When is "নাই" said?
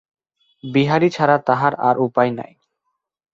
2.31-2.51